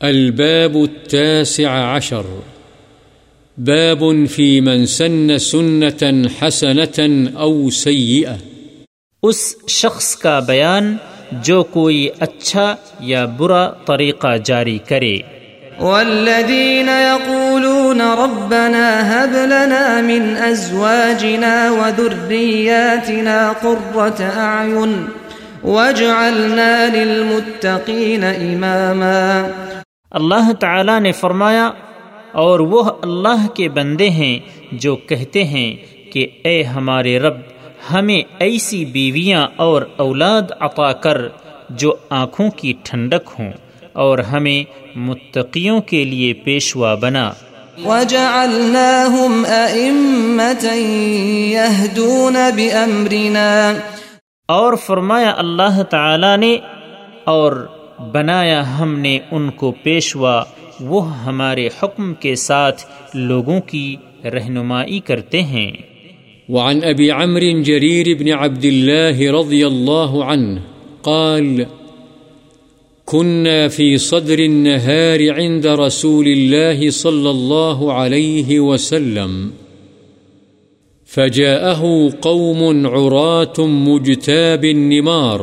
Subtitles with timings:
[0.00, 2.22] الباب التاسع عشر.
[3.56, 8.36] باب في من سن سنة حسنة أو سيئة.
[9.22, 10.96] اس شخص کا بیان
[11.32, 15.18] جو کوئی اچھا یا برا طریقہ جاری کرے۔
[15.80, 25.06] والذين يقولون ربنا هب لنا من أزواجنا وذرياتنا قرة أعين
[25.62, 29.48] واجعلنا للمتقين إماما
[30.16, 31.70] اللہ تعالی نے فرمایا
[32.32, 34.38] اور وہ اللہ کے بندے ہیں
[34.72, 35.76] جو کہتے ہیں
[36.12, 37.34] کہ اے ہمارے رب
[37.92, 41.28] ہمیں ایسی بیویاں اور اولاد عطا کر
[41.70, 43.52] جو آنکھوں کی ٹھنڈک ہوں
[43.92, 47.32] اور ہمیں متقیوں کے لیے پیشوا بنا۔
[47.84, 50.76] وجعلناهم أئمة
[51.52, 53.72] يهدون بأمرنا۔
[54.48, 56.56] اور فرمایا اللہ تعالی نے
[57.24, 57.66] اور
[58.00, 60.44] بنایا ہم نے ان کو پیشوا،
[60.80, 62.82] وہ ہمارے حکم کے ساتھ
[63.14, 65.72] لوگوں کی رہنمائی کرتے ہیں۔
[66.48, 70.60] وعن أبي عمرو جرير بن عبد الله رضي الله عنه
[71.02, 71.64] قال
[73.06, 79.48] كنا في صدر النهار عند رسول الله صلى الله عليه وسلم،
[81.14, 85.40] فجاءه قوم عراة مجتاب النمار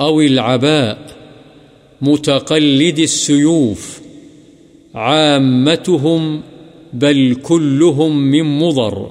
[0.00, 1.23] أو العباء
[2.04, 4.00] متقلد السيوف.
[4.94, 6.42] عامتهم
[6.92, 9.10] بل كلهم من مضر.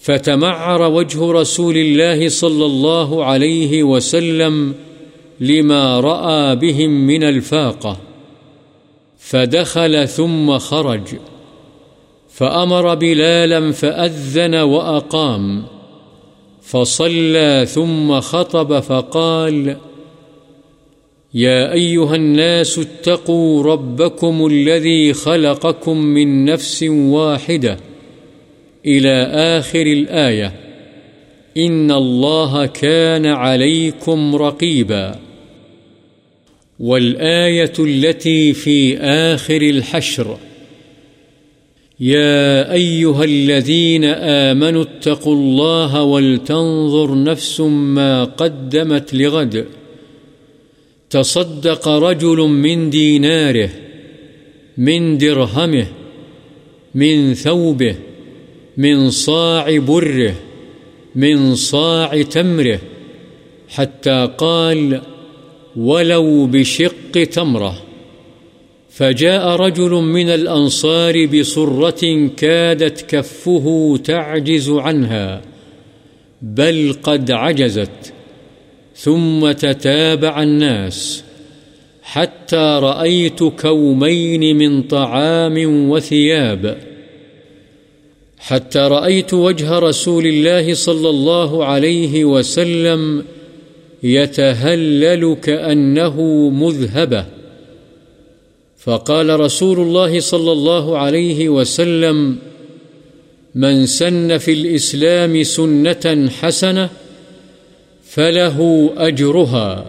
[0.00, 4.74] فتمعر وجه رسول الله صلى الله عليه وسلم
[5.40, 8.00] لما رأى بهم من الفاقة.
[9.18, 11.08] فدخل ثم خرج.
[12.30, 15.62] فأمر بلالا فأذن وأقام.
[16.62, 19.10] فصلى ثم خطب فقال
[19.70, 19.89] فقال
[21.34, 27.76] يا أيها الناس اتقوا ربكم الذي خلقكم من نفس واحدة
[28.86, 30.52] إلى آخر الآية
[31.56, 35.18] إن الله كان عليكم رقيبا
[36.80, 40.38] والآية التي في آخر الحشر
[42.00, 49.66] يا أيها الذين آمنوا اتقوا الله ولتنظر نفس ما قدمت لغد
[51.10, 53.70] تصدق رجل من ديناره،
[54.78, 55.86] من درهمه،
[56.94, 57.94] من ثوبه،
[58.76, 60.34] من صاع بره،
[61.14, 62.78] من صاع تمره،
[63.68, 65.00] حتى قال
[65.76, 67.82] ولو بشق تمره
[68.90, 75.42] فجاء رجل من الأنصار بصرة كادت كفه تعجز عنها،
[76.42, 78.12] بل قد عجزت.
[79.00, 81.24] ثم تتابع الناس
[82.02, 86.90] حتى رأيت كومين من طعام وثياب.
[88.38, 93.24] حتى رأيت وجه رسول الله صلى الله عليه وسلم
[94.02, 97.26] يتهلل كأنه مذهبه
[98.78, 102.36] فقال رسول الله صلى الله عليه وسلم
[103.54, 106.90] من سن في الإسلام سنة حسنة
[108.10, 109.86] فله أجرها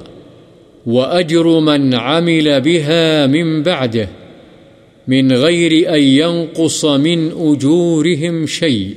[0.86, 4.09] وأجر من عمل بها من بعده
[5.08, 8.94] من غير أن ينقص من أجورهم شيء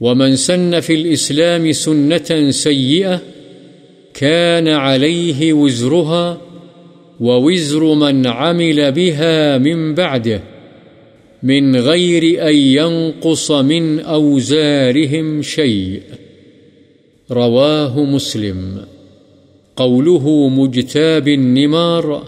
[0.00, 3.22] ومن سن في الإسلام سنة سيئة
[4.14, 6.40] كان عليه وزرها
[7.20, 10.40] ووزر من عمل بها من بعده
[11.42, 16.02] من غير أن ينقص من أوزارهم شيء
[17.30, 18.84] رواه مسلم.
[19.76, 22.26] قوله مجتاب النمار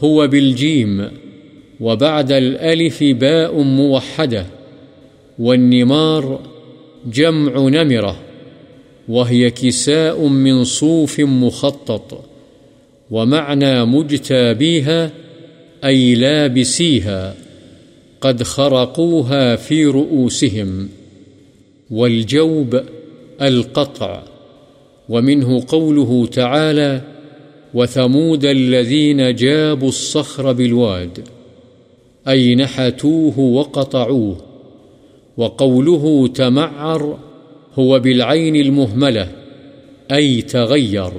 [0.00, 1.08] هو بالجيم،
[1.80, 4.46] وبعد الألف باء موحدة،
[5.38, 6.40] والنمار
[7.12, 8.16] جمع نمرة،
[9.08, 12.24] وهي كساء من صوف مخطط،
[13.10, 15.10] ومعنى مجتابيها
[15.84, 17.34] أي لابسيها،
[18.20, 20.88] قد خرقوها في رؤوسهم،
[21.90, 22.80] والجوب
[23.42, 24.22] القطع،
[25.08, 27.02] ومنه قوله تعالى
[27.74, 31.24] وثمود الذين جابوا الصخر بالواد،
[32.28, 34.36] أي نحتوه وقطعوه،
[35.36, 37.18] وقوله تمعر
[37.74, 39.28] هو بالعين المهملة،
[40.12, 41.12] أي تغير،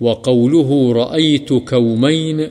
[0.00, 2.48] وقوله رأيت كومين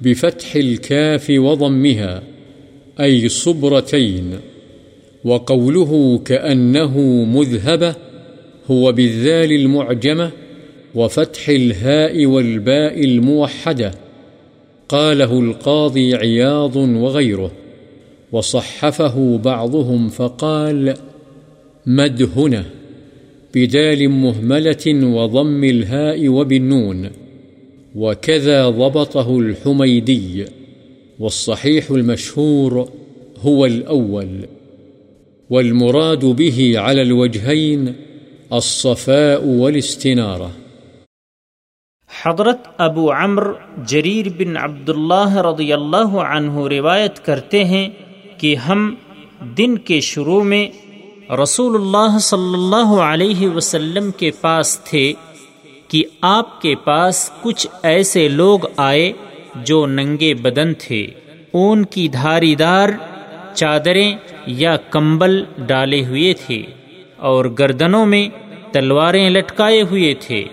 [0.00, 2.22] بفتح الكاف وضمها،
[3.00, 4.38] أي صبرتين.
[5.26, 7.94] وقوله كأنه مذهبة
[8.70, 10.30] هو بالذال المعجمة
[10.94, 13.94] وفتح الهاء والباء الموحدة.
[14.88, 17.52] قاله القاضي عياض وغيره.
[18.32, 20.94] وصحفه بعضهم فقال
[21.86, 22.64] مدهنة
[23.54, 27.10] بدال مهملة وضم الهاء وبالنون.
[27.94, 30.44] وكذا ضبطه الحميدي.
[31.18, 32.88] والصحيح المشهور
[33.42, 34.55] هو الأول.
[35.50, 37.94] والمراد به على الوجهين
[38.52, 40.50] الصفاء والاستنارة.
[42.10, 43.44] حضرت ابو عمر
[43.86, 47.88] جریر بن عبداللہ رضی اللہ عنہ روایت کرتے ہیں
[48.38, 48.94] کہ ہم
[49.58, 50.66] دن کے شروع میں
[51.42, 55.12] رسول اللہ صلی اللہ علیہ وسلم کے پاس تھے
[55.88, 59.12] کہ آپ کے پاس کچھ ایسے لوگ آئے
[59.64, 61.06] جو ننگے بدن تھے
[61.52, 62.88] اون کی دھاری دار
[63.54, 64.16] چادریں
[64.46, 66.62] یا کمبل ڈالے ہوئے تھے
[67.16, 68.28] اور گردنوں میں
[68.72, 70.44] تلواریں لٹکائے ہوئے تھے۔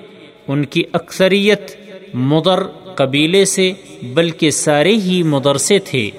[0.48, 1.75] ان کی اکثریت
[2.13, 2.63] مدر
[2.95, 3.74] قبیلے سے،
[4.04, 6.10] بلکہ سارے ہی مدر سے تھے۔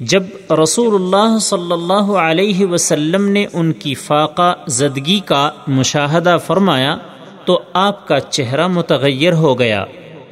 [0.00, 0.22] جب
[0.62, 6.96] رسول اللہ صلی اللہ علیہ وسلم نے ان کی فاقہ زدگی کا مشاہدہ فرمایا،
[7.44, 9.84] تو آپ کا چہرہ متغیر ہو گیا۔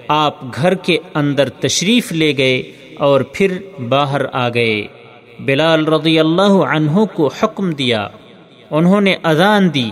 [0.09, 2.63] آپ گھر کے اندر تشریف لے گئے
[2.99, 3.59] اور پھر
[3.89, 4.87] باہر آ گئے۔
[5.41, 8.09] بلال رضی اللہ عنہ کو حکم دیا۔
[8.71, 9.91] انہوں نے اذان دی۔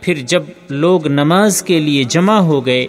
[0.00, 2.86] پھر جب لوگ نماز کے لیے جمع ہو گئے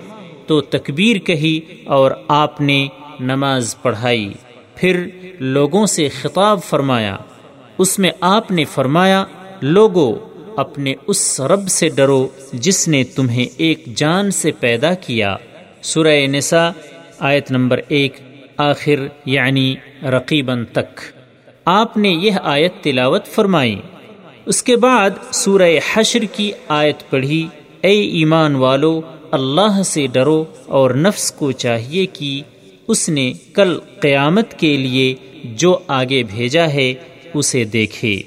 [0.47, 2.87] تو تکبیر کہی اور آپ نے
[3.19, 4.33] نماز پڑھائی۔
[4.75, 5.07] پھر
[5.39, 7.17] لوگوں سے خطاب فرمایا۔
[7.77, 9.25] اس میں آپ نے فرمایا،
[9.61, 10.15] لوگو،
[10.57, 15.35] اپنے اس رب سے ڈرو جس نے تمہیں ایک جان سے پیدا کیا۔
[15.81, 16.69] سورہ نساء،
[17.19, 18.13] آیت نمبر ایک،
[18.57, 21.14] آخر یعنی رقیباً تک۔
[21.65, 23.75] آپ نے یہ آیت تلاوت فرمائی۔
[24.45, 27.47] اس کے بعد سورہ حشر کی آیت پڑھی،
[27.81, 29.01] اے ایمان والو،
[29.31, 32.41] اللہ سے ڈرو اور نفس کو چاہیے کہ
[32.87, 36.93] اس نے کل قیامت کے لیے جو آگے بھیجا ہے،
[37.33, 38.21] اسے دیکھے۔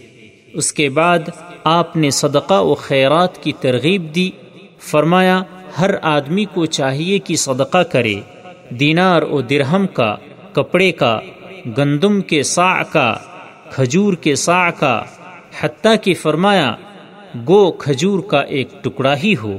[0.52, 1.18] اس کے بعد
[1.64, 4.30] آپ نے صدقہ و خیرات کی ترغیب دی۔
[4.78, 5.42] فرمایا،
[5.78, 8.14] ہر آدمی کو چاہیے کہ صدقہ کرے۔
[8.70, 10.16] دینار و درہم کا،
[10.52, 11.20] کپڑے کا،
[11.78, 13.16] گندم کے سا کا
[13.72, 15.02] کھجور کے سا کا،
[15.60, 16.74] حتیٰ کہ فرمایا،
[17.48, 19.58] گو کھجور کا ایک ٹکڑا ہی ہو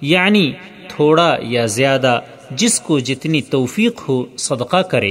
[0.00, 0.52] یعنی
[0.88, 2.20] تھوڑا یا زیادہ
[2.50, 5.10] جس کو جتنی توفیق ہو صدقہ کرے۔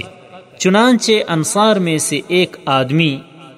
[0.58, 3.18] چنانچہ انصار میں سے ایک آدمی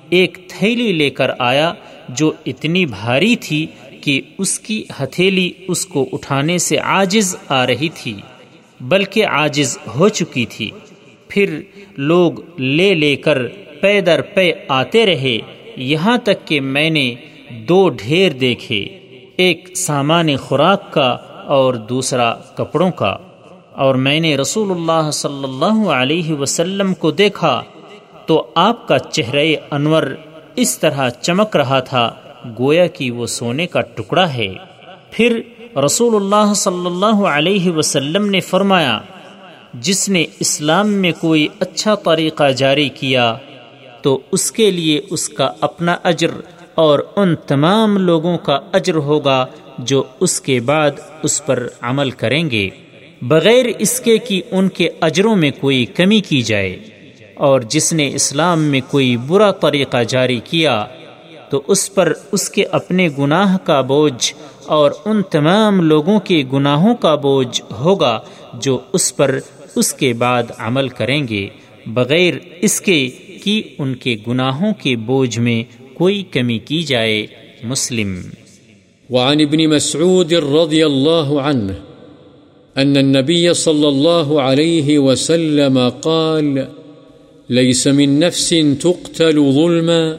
[0.09, 1.73] ایک تھیلی لے کر آیا
[2.09, 3.65] جو اتنی بھاری تھی
[4.01, 8.13] کہ اس کی ہتھیلی اس کو اٹھانے سے عاجز آ رہی تھی،
[8.81, 10.71] بلکہ عاجز ہو چکی تھی۔
[11.27, 11.59] پھر
[11.97, 13.47] لوگ لے لے کر
[13.81, 15.37] پے در پے آتے رہے،
[15.75, 17.15] یہاں تک کہ میں نے
[17.49, 18.79] دو ڈھیر دیکھے،
[19.37, 23.17] ایک سامان خوراک کا اور دوسرا کپڑوں کا۔
[23.71, 27.63] اور میں نے رسول اللہ صلی اللہ علیہ وسلم کو دیکھا،
[28.25, 30.03] تو آپ کا چہرہ انور
[30.55, 32.13] اس طرح چمک رہا تھا،
[32.59, 34.53] گویا کہ وہ سونے کا ٹکڑا ہے۔
[35.11, 35.41] پھر
[35.85, 38.99] رسول اللہ صلی اللہ علیہ وسلم نے فرمایا،
[39.73, 43.35] جس نے اسلام میں کوئی اچھا طریقہ جاری کیا
[44.01, 46.31] تو اس کے لیے اس کا اپنا اجر
[46.75, 49.45] اور ان تمام لوگوں کا اجر ہوگا
[49.79, 50.91] جو اس کے بعد
[51.23, 52.69] اس پر عمل کریں گے۔
[53.21, 56.79] بغیر اس کے کہ ان کے اجروں میں کوئی کمی کی جائے
[57.33, 60.85] اور جس نے اسلام میں کوئی برا طریقہ جاری کیا،
[61.49, 64.33] تو اس پر اس کے اپنے گناہ کا بوجھ
[64.65, 68.19] اور ان تمام لوگوں کے گناہوں کا بوجھ ہوگا
[68.53, 69.39] جو اس پر
[69.75, 71.47] اس کے بعد عمل کریں گے۔
[71.85, 73.09] بغیر اس کے
[73.43, 77.27] کہ ان کے گناہوں کے بوجھ میں کوئی کمی کی جائے،
[77.63, 78.19] مسلم۔
[79.09, 81.71] وعن ابن مسعود رضی اللہ عنہ
[82.77, 86.57] أن النبي صلى الله عليه وسلم قال
[87.49, 90.15] ليس من نفس تقتل ظلما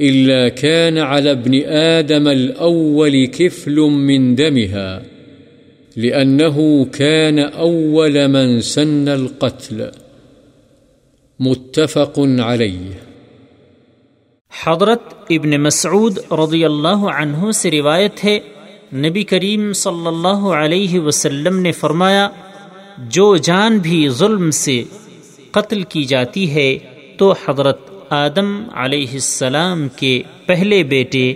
[0.00, 4.98] إلا كان على ابن آدم الأول كفل من دمها،
[5.96, 6.58] لأنه
[6.92, 9.99] كان أول من سن القتل.
[11.40, 12.94] متفق عليه
[14.52, 18.38] حضرت ابن مسعود رضی اللہ عنہ سے روایت ہے،
[18.94, 22.28] نبی کریم صلی اللہ علیہ وسلم نے فرمایا،
[22.98, 24.84] جو جان بھی ظلم سے
[25.50, 26.78] قتل کی جاتی ہے،
[27.18, 31.34] تو حضرت آدم علیہ السلام کے پہلے بیٹے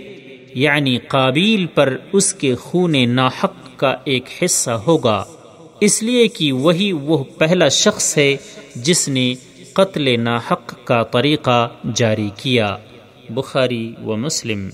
[0.55, 5.23] یعنی قابیل پر اس کے خون ناحق کا ایک حصہ ہوگا۔
[5.81, 8.35] اس لیے کہ وہی وہ پہلا شخص ہے
[8.75, 9.33] جس نے
[9.75, 12.77] قتل ناحق کا طریقہ جاری کیا۔
[13.29, 14.69] بخاری و مسلم۔